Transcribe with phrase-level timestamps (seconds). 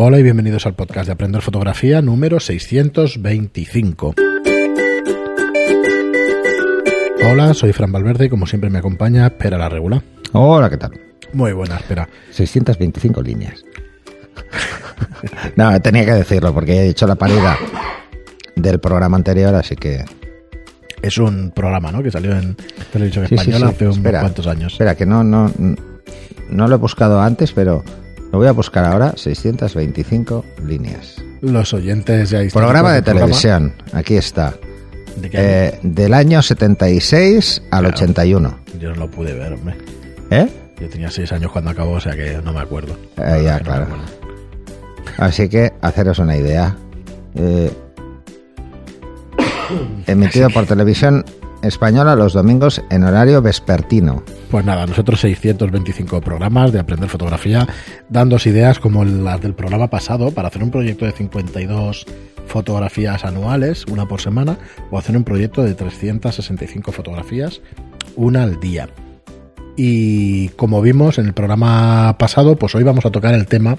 [0.00, 4.14] Hola y bienvenidos al podcast de Aprender Fotografía número 625.
[7.28, 10.00] Hola, soy Fran Valverde y como siempre me acompaña Espera la Regula.
[10.32, 10.92] Hola, ¿qué tal?
[11.32, 12.08] Muy buena, espera.
[12.30, 13.64] 625 líneas.
[15.56, 17.58] no, tenía que decirlo porque he hecho la parida
[18.54, 20.04] del programa anterior, así que...
[21.02, 22.04] Es un programa, ¿no?
[22.04, 22.56] Que salió en
[22.92, 23.74] televisión Sí, sí, española sí.
[23.74, 24.72] hace unos cuantos años.
[24.74, 25.52] Espera, que no, no,
[26.50, 27.82] no lo he buscado antes, pero
[28.32, 29.14] lo voy a buscar ahora.
[29.16, 31.16] 625 líneas.
[31.40, 34.54] Los oyentes ya Programa de programa, televisión, aquí está.
[35.16, 35.46] ¿De qué año?
[35.48, 37.94] Eh, del año 76 al Claro.
[37.96, 38.58] 81.
[38.80, 39.76] Yo no lo pude ver, hombre.
[40.30, 40.48] ¿Eh?
[40.80, 42.96] Yo tenía seis años cuando acabó, o sea que no me acuerdo.
[43.16, 43.86] Eh, ya, claro.
[45.16, 46.76] Así que haceros una idea.
[47.34, 47.70] Eh,
[50.06, 51.24] emitido por televisión
[51.62, 54.22] española los domingos en horario vespertino.
[54.50, 57.66] Pues nada, nosotros 625 programas de aprender fotografía,
[58.08, 62.06] dándos ideas como las del programa pasado para hacer un proyecto de 52
[62.46, 64.56] fotografías anuales, una por semana,
[64.90, 67.60] o hacer un proyecto de 365 fotografías,
[68.16, 68.88] una al día.
[69.76, 73.76] Y como vimos en el programa pasado, pues hoy vamos a tocar el tema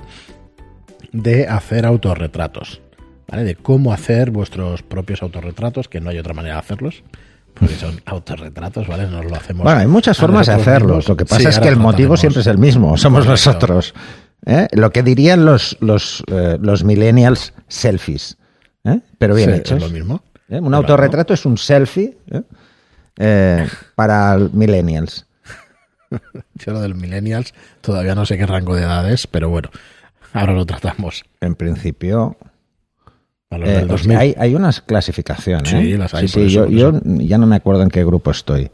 [1.12, 2.84] de hacer autorretratos.
[3.32, 7.04] De cómo hacer vuestros propios autorretratos, que no hay otra manera de hacerlos,
[7.60, 9.08] porque son autorretratos, ¿vale?
[9.08, 9.64] Nos lo hacemos.
[9.64, 11.08] Bueno, hay muchas formas de hacerlos.
[11.08, 12.98] Lo que pasa Sí, es que el motivo siempre es el mismo.
[12.98, 13.32] Somos Correcto.
[13.50, 13.94] nosotros.
[14.46, 14.68] ¿eh?
[14.72, 18.38] Lo que dirían los, los, eh, los millennials selfies.
[18.86, 19.00] ¿eh?
[19.18, 19.78] Pero bien Sí, hechos.
[19.78, 20.24] Es lo mismo.
[20.50, 20.78] Un Claro.
[20.78, 22.18] autorretrato es un selfie
[23.96, 25.26] para millennials.
[26.56, 29.70] Yo lo del millennials todavía no sé qué rango de edad es, pero bueno,
[30.34, 31.24] ahora lo tratamos.
[31.42, 32.38] En principio,
[33.52, 34.12] A los Eh, del o 2000.
[34.12, 35.70] sea, hay, hay unas clasificaciones.
[35.70, 35.98] Sí, ¿eh?
[35.98, 38.70] las hay, Sí, sí, eso, yo, yo ya no me acuerdo en qué grupo estoy.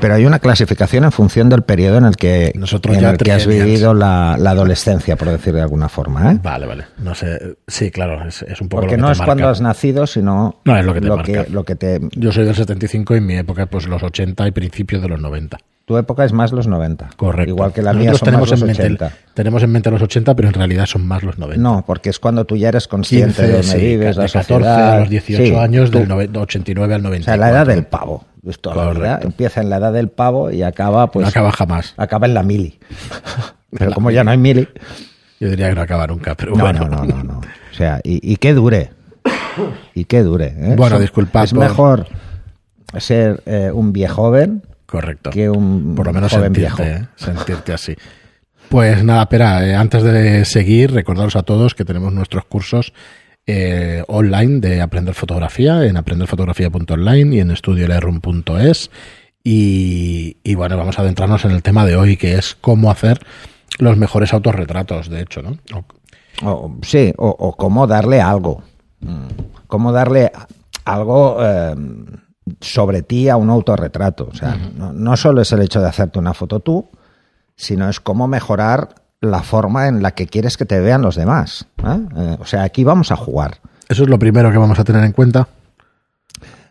[0.00, 3.18] Pero hay una clasificación en función del periodo en el que, Nosotros en ya el
[3.18, 6.32] que has vivido la, la adolescencia, por decir de alguna forma.
[6.32, 6.40] ¿eh?
[6.42, 6.84] Vale, vale.
[6.98, 7.38] No sé.
[7.68, 9.26] Sí, claro, es, es un poco Porque lo que no te es marca.
[9.28, 11.44] cuando has nacido, sino No, es lo que te lo, marca.
[11.44, 12.00] que, lo que te...
[12.16, 15.20] Yo soy del 75 y en mi época, pues los 80 y principios de los
[15.20, 15.58] 90.
[15.86, 17.10] Tu época es más los 90.
[17.16, 17.50] Correcto.
[17.50, 19.12] Igual que la Nosotros mía son tenemos más los en mente, 80.
[19.34, 21.62] Tenemos en mente los 80, pero en realidad son más los 90.
[21.62, 24.28] No, porque es cuando tú ya eres consciente 15, de dónde sí, vives, de la
[24.28, 24.92] 14 sociedad.
[24.94, 27.24] a los 18 Sí, años, tú- del nove- 89 al O 90.
[27.26, 28.24] sea, la edad del pavo.
[28.96, 29.20] La.
[29.22, 31.94] Empieza en la edad del pavo y acaba, pues, no acaba jamás.
[31.96, 32.78] acaba en la mili.
[33.70, 34.68] Pero La como ya no hay mili,
[35.40, 36.86] Yo diría que no acaba nunca, pero No, bueno.
[36.88, 37.38] no, no, no, no.
[37.40, 38.90] O sea, y, y que dure.
[39.94, 40.54] Y que dure.
[40.56, 40.74] ¿eh?
[40.76, 42.06] Bueno, disculpad Es por- mejor
[42.98, 44.62] ser eh, un viejo joven
[45.00, 45.30] Correcto.
[45.30, 47.02] que un Por lo menos joven sentirte, viejo.
[47.04, 47.08] ¿eh?
[47.16, 47.94] sentirte así.
[48.68, 52.94] Pues nada, espera, eh, antes de seguir, recordaros a todos que tenemos nuestros cursos
[53.46, 58.90] eh, online de aprender fotografía en aprenderfotografía.online y en estudiolairum.es.
[59.44, 63.18] Y, y bueno, vamos a adentrarnos en el tema de hoy, que es cómo hacer
[63.78, 65.58] los mejores autorretratos, de hecho, ¿no?
[65.74, 65.84] O-
[66.48, 68.62] O- sí, o, o cómo darle algo.
[69.00, 69.26] Mm,
[69.66, 70.32] Cómo darle
[70.86, 71.74] algo eh,
[72.60, 74.28] sobre ti a un autorretrato.
[74.30, 76.88] O sea, no, no solo es el hecho de hacerte una foto tú,
[77.56, 81.66] sino es cómo mejorar la forma en la que quieres que te vean los demás.
[81.78, 81.98] ¿eh?
[82.16, 83.58] Eh, o sea, aquí vamos a jugar.
[83.88, 85.48] Eso es lo primero que vamos a tener en cuenta.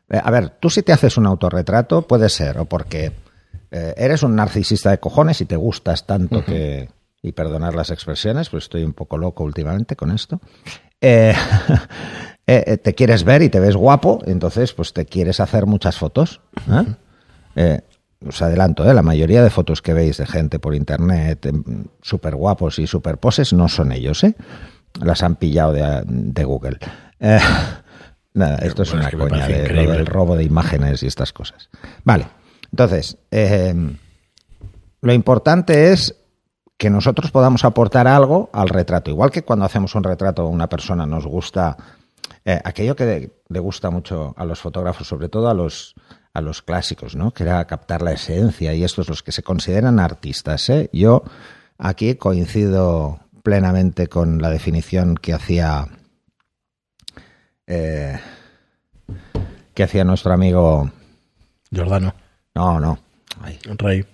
[0.10, 3.12] Eh, A ver, tú si te haces un autorretrato, puede ser, o porque
[3.72, 6.90] eh, eres un narcisista de cojones y te gustas tanto que.
[7.26, 10.42] Y perdonar las expresiones, pues estoy un poco loco últimamente con esto.
[12.46, 15.98] Eh, eh, te quieres ver y te ves guapo, entonces pues te quieres hacer muchas
[15.98, 16.42] fotos.
[17.56, 17.82] ¿eh?
[18.28, 18.94] Os adelanto, ¿eh?
[18.94, 21.50] la mayoría de fotos que veis de gente por internet,
[22.02, 24.36] súper guapos y súper poses, no son ellos, ¿eh?
[25.02, 26.78] Las han pillado de, de Google.
[27.20, 27.40] Eh,
[28.34, 31.08] nada, esto es una es que me coña de lo del robo de imágenes y
[31.08, 31.70] estas cosas.
[32.04, 32.28] Vale,
[32.72, 33.74] entonces, eh,
[35.02, 36.16] lo importante es
[36.78, 39.12] que nosotros podamos aportar algo al retrato.
[39.12, 41.78] Igual que cuando hacemos un retrato a una persona nos gusta
[42.46, 45.96] eh, aquello que le gusta mucho a los fotógrafos, sobre todo a los
[46.36, 47.32] a los clásicos, ¿no?
[47.32, 50.68] Que era captar la esencia y estos los que se consideran artistas.
[50.70, 50.90] ¿eh?
[50.92, 51.24] Yo
[51.78, 55.88] aquí coincido plenamente con la definición que hacía
[57.68, 58.20] eh,
[59.76, 60.90] que hacía nuestro amigo.
[61.72, 62.14] Giordano,
[62.56, 63.00] No, no.
[63.42, 64.06] Ay, Rey.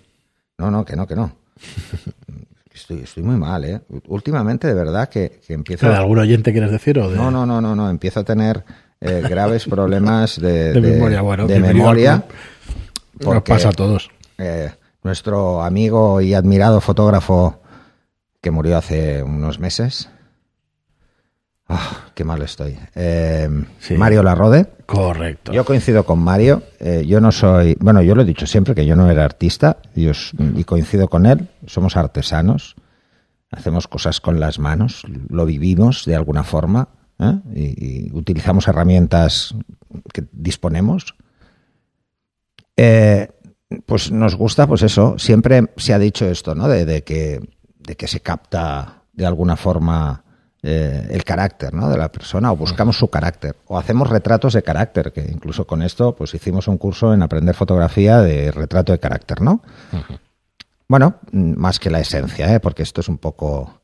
[0.57, 1.31] no, no, que no, que no.
[2.79, 3.81] Estoy, estoy muy mal, ¿eh?
[4.07, 5.87] Últimamente, de verdad, que, que empiezo...
[5.89, 6.97] ¿De algún oyente quieres decir?
[6.99, 7.17] O de...
[7.17, 7.89] No, no, no, no, no.
[7.89, 8.63] Empiezo a tener
[9.01, 12.23] eh, graves problemas de, De memoria, bueno, de memoria.
[13.19, 14.09] Nos pasa a todos.
[14.37, 14.71] eh,
[15.03, 17.61] nuestro amigo y admirado fotógrafo
[18.41, 20.09] que murió hace unos meses.
[21.71, 22.77] Ah, qué mal estoy.
[22.95, 23.47] Eh,
[23.79, 23.93] Sí.
[23.95, 24.65] Mario Larrode.
[24.87, 25.51] Correcto.
[25.51, 26.63] Yo coincido con Mario.
[26.79, 27.77] eh, yo no soy.
[27.79, 30.11] Bueno, yo lo he dicho siempre que yo no era artista y,
[30.63, 31.47] coincido con él.
[31.67, 32.75] Somos artesanos.
[33.51, 36.89] hacemos cosas con las manos, lo vivimos de alguna forma
[37.19, 37.39] ¿eh?
[37.55, 39.55] y, y, utilizamos herramientas
[40.13, 41.15] que disponemos.
[42.77, 43.27] Eh,
[43.85, 46.67] pues nos gusta, pues eso, siempre se ha dicho esto, ¿no?
[46.67, 47.39] De, de que,
[47.79, 50.23] de que se capta de alguna forma
[50.61, 51.89] eh, el carácter ¿no?
[51.89, 55.81] de la persona o buscamos su carácter o hacemos retratos de carácter que incluso con
[55.81, 59.61] esto pues hicimos un curso en aprender fotografía de retrato de carácter no
[59.93, 60.19] uh -huh.
[60.89, 62.59] bueno más que la esencia ¿eh?
[62.59, 63.78] porque esto es un poco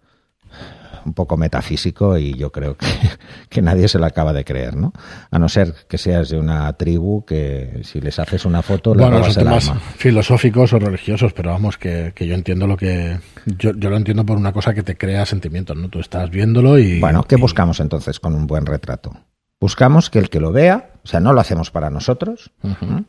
[1.06, 2.88] un poco metafísico y yo creo que,
[3.50, 4.92] que, nadie se lo acaba de creer, ¿no?
[5.32, 9.24] A no ser que seas de una tribu que si les haces una foto bueno,
[9.24, 13.90] son temas filosóficos o religiosos, pero vamos que, que, yo entiendo lo que yo, yo
[13.90, 15.90] lo entiendo por una cosa que te crea sentimientos, ¿no?
[15.90, 17.42] Tú estás viéndolo y bueno, ¿qué y...
[17.42, 19.16] buscamos entonces con un buen retrato?
[19.60, 23.06] Buscamos que el que lo vea, o sea, no lo hacemos para nosotros, uh -huh.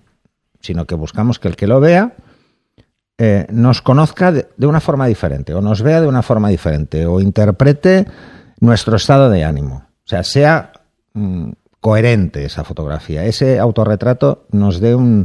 [0.60, 2.14] sino que buscamos que el que lo vea
[3.18, 7.20] eh, nos conozca de, una forma diferente, o nos vea de una forma diferente, o
[7.20, 8.06] interprete
[8.60, 9.86] nuestro estado de ánimo.
[10.04, 10.72] O sea, sea
[11.14, 13.24] mm, coherente esa fotografía.
[13.24, 15.24] Ese autorretrato nos dé un,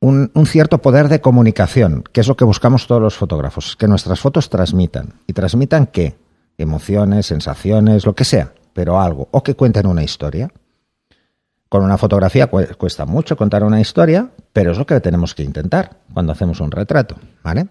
[0.00, 3.88] un, un, cierto poder de comunicación, que es lo que buscamos todos los fotógrafos, que
[3.88, 5.14] nuestras fotos transmitan.
[5.26, 6.16] ¿Y transmitan qué?
[6.56, 9.28] Emociones, sensaciones, lo que sea, pero algo.
[9.30, 10.50] O que cuenten una historia.
[11.72, 16.00] Con una fotografía cuesta mucho contar una historia, pero es lo que tenemos que intentar
[16.12, 17.68] cuando hacemos un retrato, ¿vale?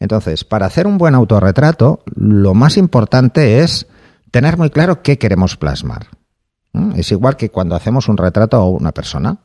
[0.00, 3.86] Entonces, para hacer un buen autorretrato, lo más importante es
[4.32, 6.08] tener muy claro qué queremos plasmar.
[6.96, 9.38] Es igual que cuando hacemos un retrato a una persona.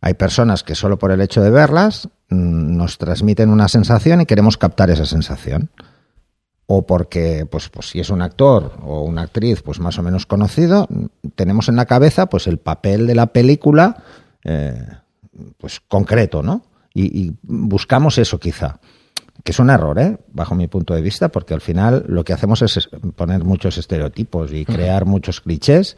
[0.00, 4.24] Hay personas que solo por el hecho de verlas mm, nos transmiten una sensación y
[4.24, 5.68] queremos captar esa sensación
[6.72, 10.24] o porque, pues, pues si es un actor o una actriz, pues más o menos
[10.24, 10.86] conocido,
[11.34, 14.04] tenemos en la cabeza, pues el papel de la película,
[14.44, 14.80] eh,
[15.58, 16.62] pues concreto, ¿no?
[16.94, 18.78] Y, y, buscamos eso quizá,
[19.42, 20.16] que es un error, ¿eh?
[20.32, 24.52] Bajo mi punto de vista, porque al final lo que hacemos es poner muchos estereotipos
[24.52, 25.96] y crear muchos clichés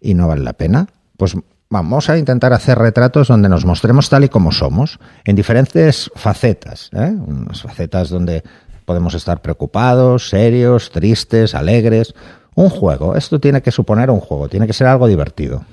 [0.00, 0.86] y no vale la pena.
[1.18, 1.36] Pues
[1.68, 6.88] vamos a intentar hacer retratos donde nos mostremos tal y como somos, en diferentes facetas,
[6.94, 7.14] ¿eh?
[7.14, 8.42] Unas facetas donde
[8.88, 12.14] Podemos estar preocupados, serios, tristes, alegres.
[12.54, 13.16] Un juego.
[13.16, 15.66] Esto tiene que suponer un juego, tiene que ser algo divertido.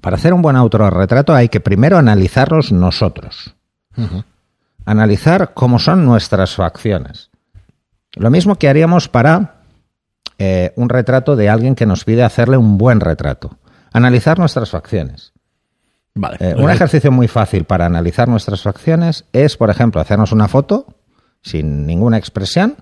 [0.00, 3.54] Para hacer un buen autorretrato hay que primero analizarlos nosotros.
[3.94, 4.24] Uh -huh.
[4.86, 7.28] Analizar cómo son nuestras facciones.
[8.14, 9.56] Lo mismo que haríamos para
[10.38, 13.58] eh, un retrato de alguien que nos pide hacerle un buen retrato.
[13.92, 15.34] Analizar nuestras facciones.
[16.14, 16.38] Vale.
[16.40, 20.95] Eh, un ejercicio muy fácil para analizar nuestras facciones es, por ejemplo, hacernos una foto
[21.46, 22.74] sin ninguna expresión,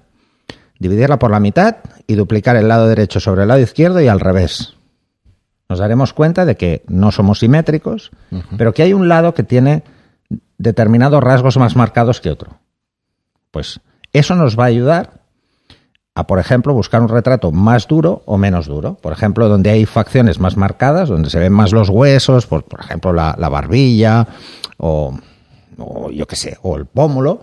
[0.78, 1.76] dividirla por la mitad
[2.06, 4.75] y duplicar el lado derecho sobre el lado izquierdo y al revés.
[5.69, 8.56] Nos daremos cuenta de que no somos simétricos, uh -huh.
[8.56, 9.82] pero que hay un lado que tiene
[10.56, 12.58] determinados rasgos más marcados que otro.
[13.50, 13.81] Pues
[14.12, 15.20] eso nos va a ayudar
[16.14, 18.94] a, por ejemplo, buscar un retrato más duro o menos duro.
[18.94, 22.81] Por ejemplo, donde hay facciones más marcadas, donde se ven más los huesos, por, por
[22.81, 24.26] ejemplo, la, la barbilla
[24.78, 25.19] o,
[25.76, 27.40] o, yo qué sé, o el pómulo,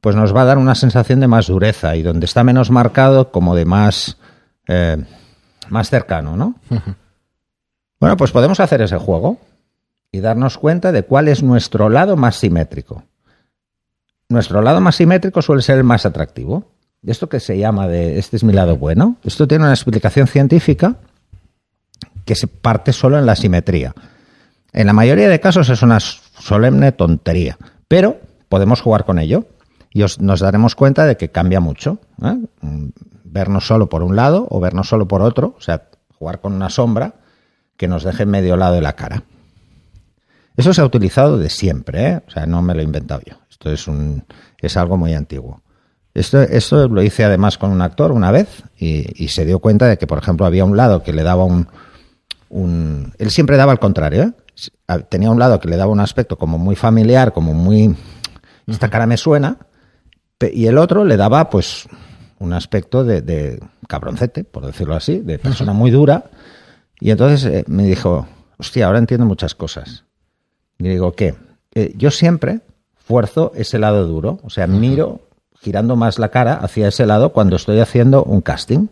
[0.00, 3.30] pues nos va a dar una sensación de más dureza y donde está menos marcado
[3.30, 4.16] como de más,
[4.68, 4.96] eh,
[5.68, 6.54] más cercano, ¿no?
[6.70, 6.94] Uh -huh.
[8.00, 9.38] Bueno, pues podemos hacer ese juego
[10.12, 13.02] y darnos cuenta de cuál es nuestro lado más simétrico.
[14.28, 16.70] Nuestro lado más simétrico suele ser el más atractivo.
[17.04, 20.96] Esto que se llama de este es mi lado bueno, esto tiene una explicación científica
[22.24, 23.94] que se parte solo en la simetría.
[24.72, 27.56] En la mayoría de casos es una solemne tontería,
[27.88, 29.46] pero podemos jugar con ello
[29.98, 31.98] y os, nos daremos cuenta de que cambia mucho.
[32.22, 32.36] ¿eh?
[33.24, 36.70] Vernos solo por un lado o vernos solo por otro, o sea, jugar con una
[36.70, 37.14] sombra
[37.76, 39.24] que nos deje medio lado de la cara.
[40.56, 42.22] Eso se ha utilizado de siempre, ¿eh?
[42.24, 43.38] o sea, no me lo he inventado yo.
[43.50, 44.24] Esto es, un,
[44.60, 45.62] es algo muy antiguo.
[46.14, 49.86] Esto, esto lo hice además con un actor una vez y, y, se dio cuenta
[49.86, 51.66] de que, por ejemplo, había un lado que le daba un...
[52.50, 54.32] un él siempre daba al contrario, ¿eh?
[55.08, 57.96] Tenía un lado que le daba un aspecto como muy familiar, como muy...
[58.68, 59.56] Esta cara me suena,
[60.40, 61.88] y el otro le daba pues
[62.38, 66.24] un aspecto de, de cabroncete, por decirlo así, de persona muy dura.
[67.00, 68.26] Y entonces eh, me dijo,
[68.58, 70.04] hostia, ahora entiendo muchas cosas.
[70.78, 71.34] Y digo, ¿qué?
[71.74, 72.60] Eh, yo siempre
[72.96, 75.22] fuerzo ese lado duro, o sea, miro
[75.60, 78.88] girando más la cara hacia ese lado cuando estoy haciendo un casting.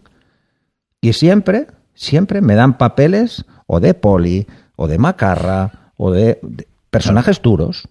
[1.00, 6.66] Y siempre, siempre me dan papeles o de poli, o de macarra, o de, de
[6.90, 7.88] personajes duros.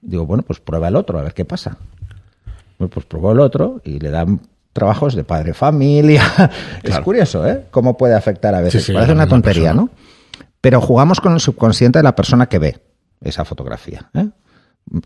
[0.00, 1.76] Digo, bueno, pues prueba el otro, a ver qué pasa
[2.88, 4.40] pues probó el otro y le dan
[4.72, 6.22] trabajos de padre familia.
[6.82, 6.98] Claro.
[7.00, 7.66] Es curioso, ¿eh?
[7.70, 8.82] Cómo puede afectar a veces.
[8.82, 9.90] Sí, sí, Parece una tontería, ¿no?
[10.60, 12.78] Pero jugamos con el subconsciente de la persona que ve
[13.20, 14.10] esa fotografía.
[14.14, 14.28] ¿eh?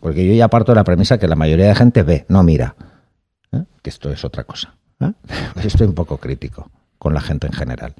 [0.01, 2.75] Porque yo ya parto de la premisa que la mayoría de gente ve, no mira.
[3.51, 3.63] ¿eh?
[3.81, 4.73] que esto es otra cosa.
[5.01, 5.11] ¿eh?
[5.63, 7.93] Estoy un poco crítico con la gente en general.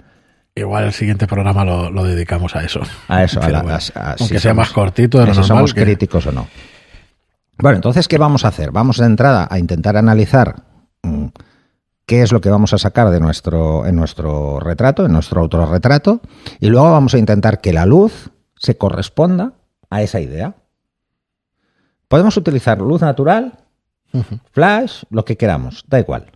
[0.58, 2.80] Igual el siguiente programa lo, lo dedicamos a eso.
[3.10, 5.26] A eso, a la- Pero bueno, a- a- aunque si sea somos- más cortito de
[5.28, 5.58] lo si normal.
[5.58, 6.48] somos que- críticos o no.
[7.58, 8.72] Bueno, entonces, ¿qué vamos a hacer?
[8.72, 10.64] Vamos de entrada a intentar analizar
[11.04, 11.28] mm,
[12.06, 16.22] qué es lo que vamos a sacar de nuestro, en nuestro retrato, en nuestro autorretrato,
[16.60, 19.54] y luego vamos a intentar que la luz se corresponda
[19.90, 20.56] a esa idea.
[22.08, 23.60] Podemos utilizar luz natural,
[24.52, 26.32] flash, lo que queramos, da igual.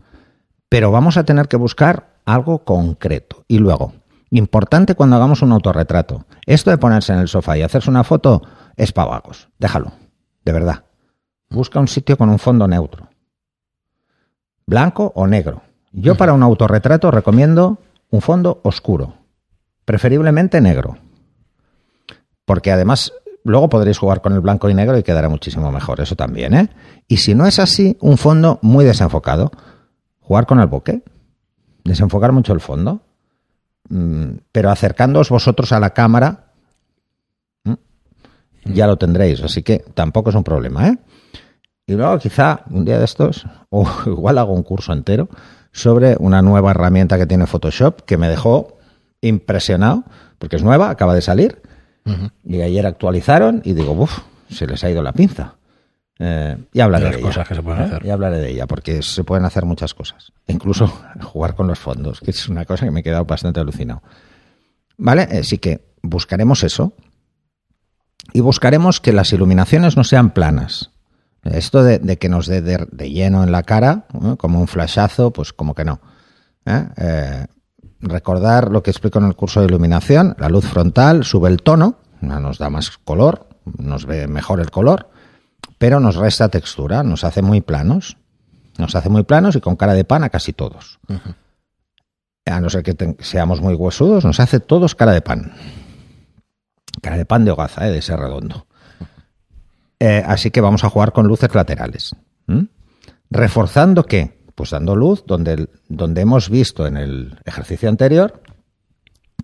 [0.70, 3.44] Pero vamos a tener que buscar algo concreto.
[3.48, 3.94] Y luego,
[4.32, 8.42] importante cuando hagamos un autorretrato, esto de ponerse en el sofá y hacerse una foto
[8.78, 9.50] es para vagos.
[9.60, 9.92] Déjalo,
[10.46, 10.89] de verdad.
[11.50, 13.10] Busca un sitio con un fondo neutro.
[14.66, 15.64] Blanco o negro.
[15.92, 17.80] Yo para un autorretrato recomiendo
[18.12, 19.16] un fondo oscuro,
[19.86, 20.98] preferiblemente negro.
[22.46, 23.14] Porque además
[23.44, 26.70] luego podréis jugar con el blanco y negro y quedará muchísimo mejor, eso también, ¿eh?
[27.08, 29.52] Y si no es así, un fondo muy desenfocado.
[30.20, 31.04] Jugar con el bokeh,
[31.84, 33.02] desenfocar mucho el fondo,
[33.90, 36.54] mm, pero acercándoos vosotros a la cámara,
[37.64, 37.74] mm,
[38.66, 40.98] ya lo tendréis, así que tampoco es un problema, ¿eh?
[41.90, 45.28] Y luego quizá un día de estos, o igual hago un curso entero
[45.72, 48.78] sobre una nueva herramienta que tiene Photoshop que me dejó
[49.22, 50.04] impresionado,
[50.38, 51.64] porque es nueva, acaba de salir,
[52.44, 54.20] y ayer actualizaron y digo, uff,
[54.50, 55.56] se les ha ido la pinza.
[56.20, 57.22] Eh, y hablaré De ella.
[57.22, 57.86] cosas que se pueden ¿eh?
[57.86, 58.06] hacer.
[58.06, 60.32] Y hablaré de ella, porque se pueden hacer muchas cosas.
[60.46, 60.88] Incluso
[61.24, 64.04] jugar con los fondos, que es una cosa que me he quedado bastante alucinado.
[64.98, 65.24] ¿Vale?
[65.24, 66.94] Así que buscaremos eso.
[68.32, 70.92] Y buscaremos que las iluminaciones no sean planas.
[71.52, 74.36] Esto de, de que nos dé de, de lleno en la cara, ¿eh?
[74.38, 76.00] como un flashazo, pues como que no.
[76.66, 76.86] ¿eh?
[76.98, 77.46] Eh,
[78.02, 81.96] recordar lo que explico en el curso de iluminación, la luz frontal sube el tono,
[82.22, 85.10] nos da más color, nos ve mejor el color,
[85.78, 88.18] pero nos resta textura, nos hace muy planos,
[88.78, 91.00] nos hace muy planos y con cara de pan a casi todos.
[92.46, 95.54] A no ser que te- seamos muy huesudos, nos hace todos cara de pan.
[97.02, 97.92] Cara de pan de hogaza, ¿eh?
[97.92, 98.66] de ese redondo.
[100.00, 102.16] Eh, así que vamos a jugar con luces laterales.
[103.30, 104.40] ¿Reforzando qué?
[104.56, 108.42] Pues dando luz donde, donde hemos visto en el ejercicio anterior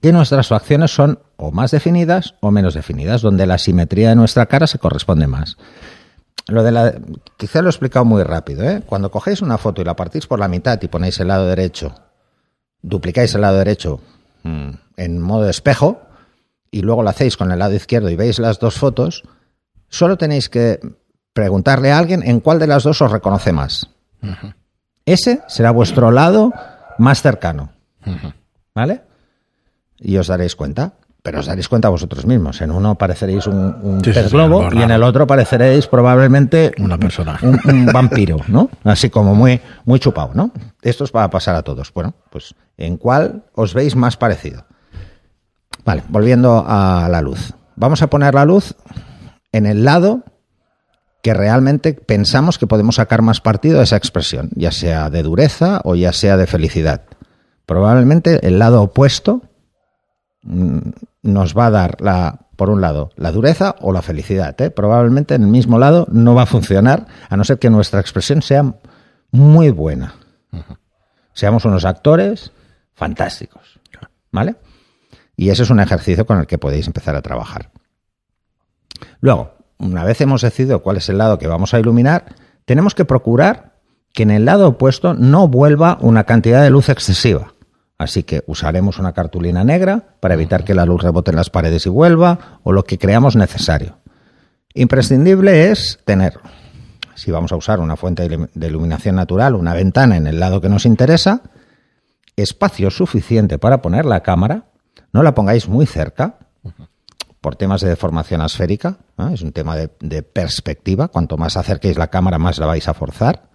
[0.01, 4.45] que nuestras facciones son o más definidas o menos definidas, donde la simetría de nuestra
[4.45, 5.57] cara se corresponde más.
[6.47, 6.93] Lo de la,
[7.37, 8.63] quizá lo he explicado muy rápido.
[8.63, 8.83] ¿eh?
[8.85, 11.95] Cuando cogéis una foto y la partís por la mitad y ponéis el lado derecho,
[12.81, 13.99] duplicáis el lado derecho
[14.43, 16.01] mm, en modo espejo
[16.69, 19.23] y luego lo hacéis con el lado izquierdo y veis las dos fotos,
[19.89, 20.79] solo tenéis que
[21.33, 23.89] preguntarle a alguien en cuál de las dos os reconoce más.
[25.05, 26.53] Ese será vuestro lado
[26.97, 27.69] más cercano.
[28.73, 29.01] ¿Vale?
[29.99, 30.93] Y os daréis cuenta.
[31.21, 32.61] Pero os daréis cuenta vosotros mismos.
[32.61, 36.99] En uno pareceréis un, un Sí, pez globo y en el otro pareceréis probablemente Una
[36.99, 37.39] persona.
[37.41, 38.69] un, un vampiro, ¿no?
[38.83, 40.51] Así como muy, muy chupado, ¿no?
[40.83, 41.91] Esto es para pasar a todos.
[41.93, 44.65] Bueno, pues ¿en cuál os veis más parecido?
[45.83, 47.53] Vale, volviendo a la luz.
[47.75, 48.75] Vamos a poner la luz
[49.55, 50.23] en el lado
[51.23, 55.81] que realmente pensamos que podemos sacar más partido de esa expresión, ya sea de dureza
[55.85, 57.03] o ya sea de felicidad.
[57.65, 59.41] Probablemente el lado opuesto
[60.43, 60.79] mm,
[61.23, 64.59] nos va a dar la, por un lado, la dureza o la felicidad.
[64.61, 64.69] ¿eh?
[64.69, 68.41] Probablemente en el mismo lado no va a funcionar, a no ser que nuestra expresión
[68.41, 68.75] sea
[69.31, 70.15] muy buena.
[71.33, 72.51] Seamos unos actores
[72.93, 73.79] fantásticos.
[74.31, 74.57] ¿Vale?
[75.37, 77.71] Y ese es un ejercicio con el que podéis empezar a trabajar.
[79.19, 82.35] Luego, una vez hemos decidido cuál es el lado que vamos a iluminar,
[82.65, 83.73] tenemos que procurar
[84.13, 87.53] que en el lado opuesto no vuelva una cantidad de luz excesiva.
[87.97, 91.85] Así que usaremos una cartulina negra para evitar que la luz rebote en las paredes
[91.85, 93.97] y vuelva, o lo que creamos necesario.
[94.73, 96.39] Imprescindible es tener,
[97.15, 100.39] si vamos a usar una fuente de ilu- de iluminación natural, una ventana en el
[100.39, 101.41] lado que nos interesa,
[102.35, 104.65] espacio suficiente para poner la cámara,
[105.13, 106.39] no la pongáis muy cerca,
[107.45, 109.29] por temas de deformación asférica, ¿eh?
[109.31, 112.95] es un tema de, de perspectiva, cuanto más acerquéis la cámara más la vais a
[112.95, 113.51] forzar,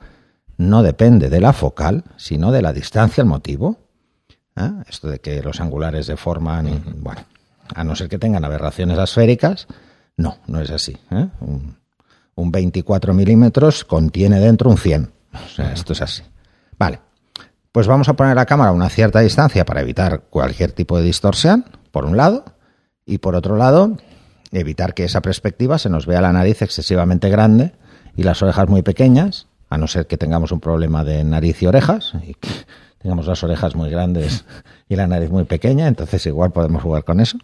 [0.59, 3.79] no depende de la focal, sino de la distancia al motivo.
[4.55, 4.71] ¿eh?
[4.89, 7.23] Esto de que los angulares deforman, y, bueno,
[7.75, 9.67] a no ser que tengan aberraciones asféricas,
[10.17, 10.97] no, no es así.
[11.11, 11.27] ¿eh?
[11.41, 11.77] Un,
[12.37, 15.11] un 24 milímetros contiene dentro un 100.
[15.35, 16.23] O sea, esto es así.
[16.79, 17.01] Vale,
[17.73, 21.03] pues vamos a poner la cámara a una cierta distancia para evitar cualquier tipo de
[21.03, 22.45] distorsión, por un lado,
[23.07, 23.97] y por otro lado,
[24.53, 27.73] evitar que esa perspectiva se nos vea la nariz excesivamente grande
[28.17, 31.67] y las orejas muy pequeñas, a no ser que tengamos un problema de nariz y
[31.67, 32.49] orejas, y que
[32.99, 34.45] tengamos las orejas muy grandes
[34.89, 37.39] y la nariz muy pequeña, entonces igual podemos jugar con eso.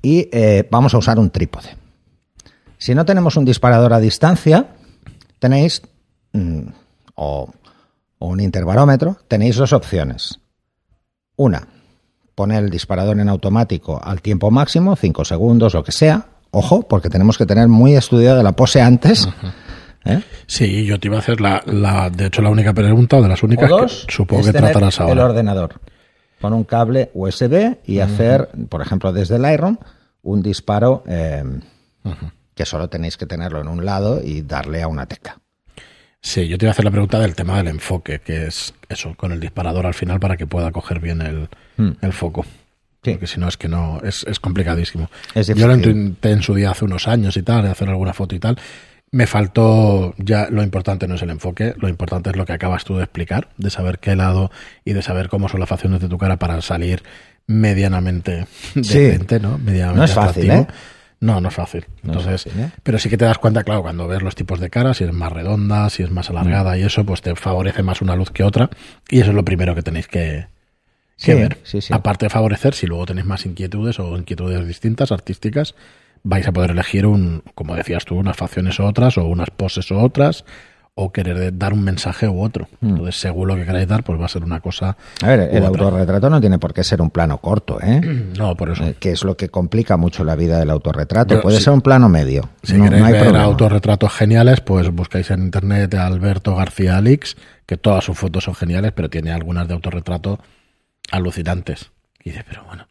[0.00, 1.76] Y eh, vamos a usar un trípode.
[2.78, 4.66] Si no tenemos un disparador a distancia,
[5.38, 5.82] tenéis
[6.32, 6.62] mm,
[7.14, 7.52] o,
[8.18, 10.38] o un intervarómetro, tenéis dos opciones.
[11.36, 11.66] Una,
[12.34, 16.26] poner el disparador en automático al tiempo máximo, 5 segundos, lo que sea.
[16.50, 19.28] Ojo, porque tenemos que tener muy estudiada la pose antes.
[20.04, 20.22] ¿eh?
[20.46, 23.28] Sí, yo te iba a hacer la, la, de hecho, la única pregunta, o de
[23.28, 25.24] las únicas dos, que supongo que tratarás El ahora.
[25.26, 25.80] ordenador.
[26.40, 29.78] Con un cable USB y hacer, por ejemplo, desde el Iron,
[30.22, 31.44] un disparo eh,
[32.54, 35.38] que solo tenéis que tenerlo en un lado y darle a una tecla.
[36.22, 39.14] Sí, yo te iba a hacer la pregunta del tema del enfoque, que es eso,
[39.16, 41.90] con el disparador al final para que pueda coger bien el, Mm.
[42.00, 42.44] el foco.
[43.02, 43.10] Sí.
[43.12, 45.10] Porque si no es que no, es, es complicadísimo.
[45.34, 48.12] Es yo lo intenté en su día hace unos años y tal, de hacer alguna
[48.12, 48.56] foto y tal.
[49.10, 52.84] Me faltó, ya lo importante no es el enfoque, lo importante es lo que acabas
[52.84, 54.50] tú de explicar, de saber qué lado
[54.84, 57.02] y de saber cómo son las facciones de tu cara para salir
[57.48, 58.80] medianamente Sí.
[59.00, 59.58] decente, ¿no?
[59.58, 60.50] Medianamente No es fácil.
[60.50, 60.66] ¿eh?
[61.22, 61.86] No, no es fácil.
[62.02, 62.70] No es Entonces, fácil, ¿eh?
[62.82, 65.12] pero sí que te das cuenta, claro, cuando ves los tipos de cara, si es
[65.12, 68.42] más redonda, si es más alargada y eso, pues te favorece más una luz que
[68.42, 68.68] otra.
[69.08, 70.46] Y eso es lo primero que tenéis que,
[71.16, 71.58] que Sí, ver.
[71.62, 71.94] sí, sí.
[71.94, 75.74] Aparte de favorecer, si luego tenéis más inquietudes o inquietudes distintas, artísticas,
[76.24, 79.88] vais a poder elegir un, como decías tú, unas facciones u otras, o unas poses
[79.92, 80.44] u otras,
[80.94, 82.68] o querer dar un mensaje u otro.
[82.82, 84.96] Entonces, según lo que queráis dar, pues va a ser una cosa.
[85.22, 85.84] A ver, el otra.
[85.84, 88.00] autorretrato no tiene por qué ser un plano corto, ¿eh?
[88.38, 88.84] No, por eso.
[88.84, 91.36] Eh, que es lo que complica mucho la vida del autorretrato.
[91.36, 92.50] Yo, Puede ser un plano medio.
[92.62, 96.98] Si no, queréis no hay ver autorretratos geniales, pues buscáis en internet a Alberto García
[96.98, 100.40] Alix, que todas sus fotos son geniales, pero tiene algunas de autorretrato
[101.10, 101.90] alucinantes.
[102.22, 102.86] Y dices, pero bueno,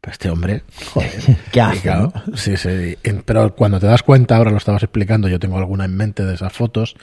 [0.00, 1.10] pues este hombre, joder,
[1.52, 2.96] ¿Qué hace, claro, Sí, sí.
[3.24, 6.34] Pero cuando te das cuenta, ahora lo estabas explicando, yo tengo alguna en mente de
[6.34, 6.96] esas fotos,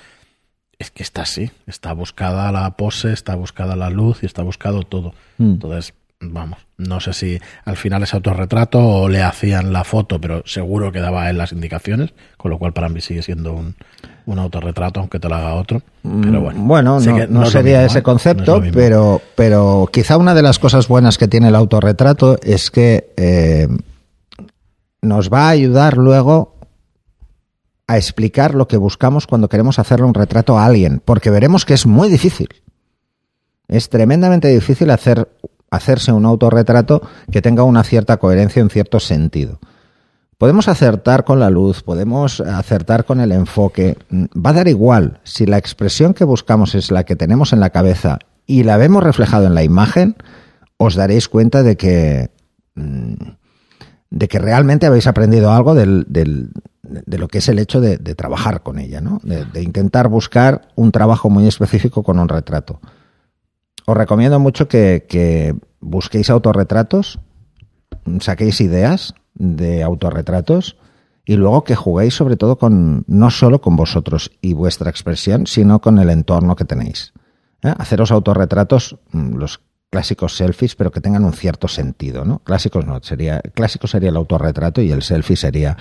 [0.81, 4.83] es que está así, está buscada la pose, está buscada la luz y está buscado
[4.83, 5.13] todo.
[5.37, 5.51] Mm.
[5.51, 10.43] Entonces, vamos, no sé si al final es autorretrato o le hacían la foto, pero
[10.45, 13.75] seguro que daba él las indicaciones, con lo cual para mí sigue siendo un,
[14.25, 15.81] un autorretrato, aunque te lo haga otro.
[16.03, 18.03] Pero bueno, Mm, Bueno, no, no sería mismo, ese ¿eh?
[18.03, 22.69] concepto, No pero, pero quizá una de las cosas buenas que tiene el autorretrato es
[22.71, 23.67] que eh,
[25.01, 26.55] nos va a ayudar luego
[27.91, 31.73] a explicar lo que buscamos cuando queremos hacerle un retrato a alguien, porque veremos que
[31.73, 32.49] es muy difícil.
[33.67, 35.29] Es tremendamente difícil hacer,
[35.69, 37.01] hacerse un autorretrato
[37.31, 39.59] que tenga una cierta coherencia, un cierto sentido.
[40.37, 43.97] Podemos acertar con la luz, podemos acertar con el enfoque.
[44.09, 47.59] Mm, Va a dar igual si la expresión que buscamos es la que tenemos en
[47.59, 50.15] la cabeza y la vemos reflejado en la imagen,
[50.77, 52.31] os daréis cuenta de que
[52.75, 53.13] mm,
[54.09, 56.05] de que realmente habéis aprendido algo del-
[56.83, 59.19] de lo que es el hecho de, trabajar con ella, ¿no?
[59.23, 62.79] De, intentar buscar un trabajo muy específico con un retrato.
[63.85, 67.19] Os recomiendo mucho que, que busquéis autorretratos,
[68.19, 70.77] saquéis ideas de autorretratos
[71.25, 75.79] y luego que juguéis sobre todo con no solo con vosotros y vuestra expresión, sino
[75.81, 77.13] con el entorno que tenéis.
[77.63, 77.73] ¿eh?
[77.77, 82.39] Haceros autorretratos, mm, los clásicos selfies, pero que tengan un cierto sentido, ¿no?
[82.39, 85.77] Clásicos no, sería clásico sería el autorretrato y el selfie sería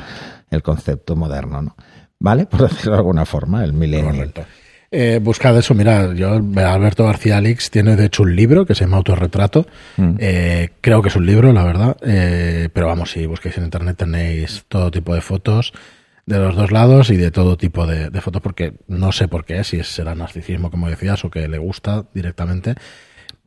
[0.51, 1.77] el concepto moderno, ¿no?
[2.19, 2.47] ¿Vale?
[2.51, 4.17] Por decirlo de alguna forma, el millennial.
[4.17, 4.45] Correcto.
[4.93, 8.85] Eh, buscad eso, mirad, yo, Alberto García Alix tiene de hecho un libro que se
[8.85, 9.67] llama Autorretrato.
[9.97, 10.17] Mm.
[10.19, 11.97] Eh, creo que es un libro, la verdad.
[12.03, 15.73] Eh, pero vamos, si busquéis en internet tenéis todo tipo de fotos
[16.27, 19.45] de los dos lados y de todo tipo de, de fotos, porque no sé por
[19.45, 22.75] qué, si será narcisismo, como decías, o que le gusta directamente.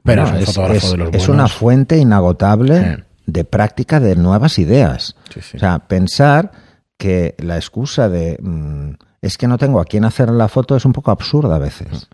[0.03, 3.03] Pero es un fotógrafo es- de los es una fuente inagotable Sí.
[3.27, 5.15] de práctica de nuevas ideas.
[5.33, 5.57] Sí, sí.
[5.57, 6.51] O sea, pensar
[6.97, 10.85] que la excusa de mm, es que no tengo a quién hacer la foto es
[10.85, 12.09] un poco absurda a veces.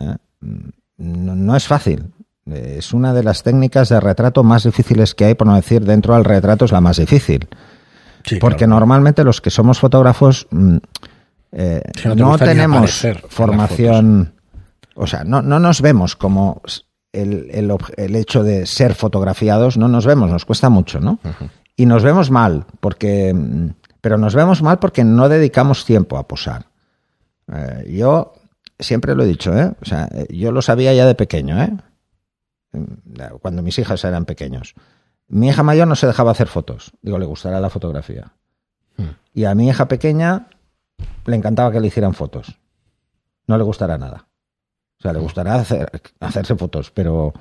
[0.00, 0.16] ¿eh?
[0.40, 0.68] Mm,
[0.98, 2.12] No, no es fácil.
[2.46, 5.84] Eh, Es una de las técnicas de retrato más difíciles que hay, por no decir
[5.84, 7.46] dentro del retrato es la más difícil.
[8.40, 8.70] Porque claro.
[8.70, 10.76] normalmente los que somos fotógrafos mm,
[11.52, 14.32] eh, no te no tenemos formación,
[14.94, 16.60] o sea, no, no nos vemos como
[17.16, 21.18] el, el el hecho de ser fotografiados, no nos vemos, nos cuesta mucho, ¿no?
[21.76, 26.26] Y nos vemos mal, porque, mm, pero nos vemos mal porque no dedicamos tiempo a
[26.26, 26.66] posar.
[27.52, 28.34] Eh, yo
[28.78, 29.72] siempre lo he dicho, ¿eh?
[29.80, 31.72] O sea, eh, yo lo sabía ya de pequeño, ¿eh?
[32.72, 34.74] Mm, Cuando mis hijas eran pequeños.
[35.28, 36.92] Mi hija mayor no se dejaba hacer fotos.
[37.02, 38.32] Digo, le gustará la fotografía.
[38.96, 39.16] Hmm.
[39.34, 40.48] Y a mi hija pequeña
[41.24, 42.58] le encantaba que le hicieran fotos.
[43.46, 44.25] No le gustará nada.
[45.06, 45.90] Sea, le gustará hacer,
[46.20, 47.32] hacerse fotos, pero,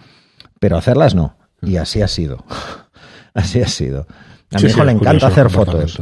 [0.59, 1.35] pero hacerlas no.
[1.61, 2.45] Y así ha sido.
[3.33, 4.07] así ha sido.
[4.51, 5.99] A Sí, mi hijo sí, le encanta hacer fotos.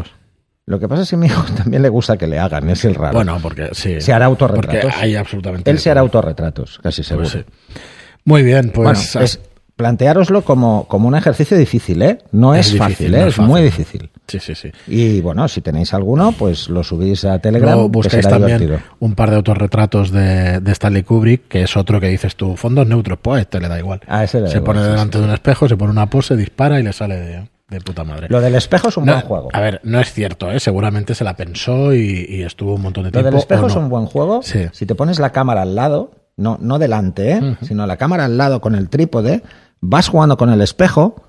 [0.65, 2.85] Lo que pasa es que a mi hijo también le gusta que le hagan, es
[2.85, 3.13] el raro.
[3.13, 3.99] Bueno, porque sí.
[3.99, 4.93] se hará autorretratos.
[4.97, 5.69] hay absolutamente.
[5.69, 7.29] Él se hará autorretratos, casi seguro.
[7.29, 7.79] Pues sí.
[8.25, 9.15] Muy bien, Bueno, pues.
[9.15, 9.39] es,
[9.75, 12.19] planteároslo como, como un ejercicio difícil, ¿eh?
[12.31, 13.27] No es, Es difícil, fácil, no ¿eh?
[13.27, 14.09] es muy difícil.
[14.27, 14.71] Sí, sí, sí.
[14.87, 17.73] Y bueno, si tenéis alguno, pues lo subís a Telegram.
[17.73, 18.89] Luego que buscáis será también divertido.
[18.99, 22.87] un par de autorretratos de, de Stanley Kubrick, que es otro que dices tú, fondos
[22.87, 24.01] neutros, pues a este le da igual.
[24.07, 26.09] A ese le da se igual, pone sí, delante de un espejo, se pone una
[26.09, 28.27] pose, dispara y le sale de, de puta madre.
[28.29, 29.49] Lo del espejo es un No, buen juego.
[29.51, 30.59] A ver, no es cierto, ¿eh?
[30.59, 33.29] seguramente se la pensó y, y estuvo un montón de Lo tiempo.
[33.29, 34.41] del espejo es un buen juego.
[34.41, 34.67] Sí.
[34.71, 37.57] Si te pones la cámara al lado, no, no delante, ¿eh?
[37.61, 39.43] sino la cámara al lado con el trípode,
[39.81, 41.23] vas jugando con el espejo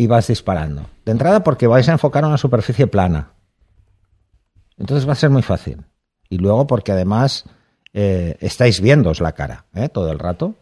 [0.00, 0.88] y vas disparando.
[1.04, 3.32] De entrada porque vais a enfocar una superficie plana.
[4.78, 5.84] Entonces va a ser muy fácil.
[6.28, 7.44] Y luego porque además
[7.92, 9.88] eh, estáis viéndoos la cara ¿eh?
[9.88, 10.54] todo el rato.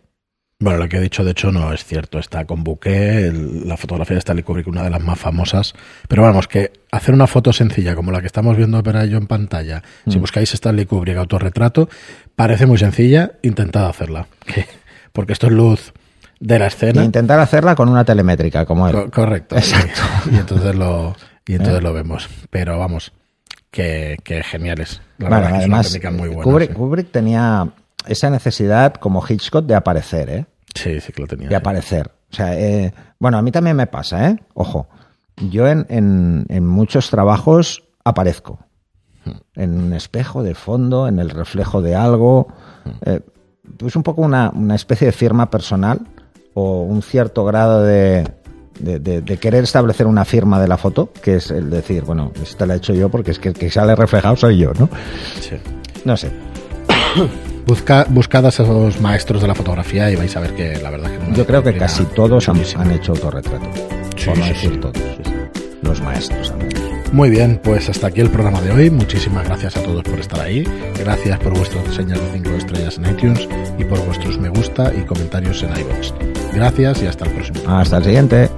[0.60, 2.18] Bueno, lo que he dicho, de hecho, no es cierto.
[2.18, 5.72] Está con Bouquet, el- la fotografía de Stanley Kubrick, una de las más famosas.
[6.08, 9.28] Pero vamos, que hacer una foto sencilla como la que estamos viendo para ello en
[9.28, 10.10] pantalla, Mm.
[10.10, 11.88] si buscáis Stanley Kubrick autorretrato,
[12.34, 14.26] parece muy sencilla, intentad hacerla.
[14.46, 14.66] Que-
[15.12, 15.92] Porque esto es luz
[16.40, 17.04] de la E escena.
[17.04, 18.94] intentar hacerla con una telemétrica como él.
[18.94, 19.56] Co- correcto.
[19.56, 20.00] Exacto.
[20.30, 21.14] Y, y entonces lo
[21.46, 21.82] y entonces ¿Eh?
[21.82, 22.28] lo vemos.
[22.50, 23.12] Pero vamos,
[23.70, 25.00] que, que geniales.
[25.18, 26.42] La Bueno, verdad que es una además, muy buena.
[26.42, 26.74] Kubrick, sí.
[26.76, 27.68] Kubrick tenía
[28.06, 30.46] esa necesidad como Hitchcock de aparecer, ¿eh?
[30.74, 31.48] Sí, sí que lo tenía.
[31.48, 32.10] de aparecer.
[32.30, 34.38] O sea, eh, bueno, a mí también me pasa, ¿eh?
[34.54, 34.88] Ojo,
[35.36, 38.58] yo en, en- en muchos trabajos aparezco.
[39.54, 42.48] En un espejo de fondo, en el reflejo de algo.
[43.04, 43.20] Eh,
[43.76, 46.00] pues un poco una, una especie de firma personal
[46.60, 48.26] o un cierto grado de,
[48.80, 52.32] de, de- de querer establecer una firma de la foto, que es el decir, bueno,
[52.42, 54.88] esta la he hecho yo porque es que el que sale reflejado soy yo, ¿no?
[55.40, 55.56] Sí.
[56.04, 56.30] No sé.
[57.66, 61.10] Busca, buscad a esos maestros de la fotografía y vais a ver que la verdad
[61.10, 63.66] que Yo creo que casi todos han, han hecho autorretrato.
[64.16, 64.78] Sí, por no sí, decir sí.
[64.78, 64.96] todos.
[65.82, 66.87] Los maestros, menos.
[67.12, 68.90] Muy bien, pues hasta aquí el programa de hoy.
[68.90, 70.64] Muchísimas gracias a todos por estar ahí.
[70.98, 75.00] Gracias por vuestras reseñas de 5 estrellas en iTunes y por vuestros me gusta y
[75.02, 76.12] comentarios en iVoox.
[76.52, 77.60] Gracias y hasta el próximo.
[77.66, 78.48] Hasta el siguiente.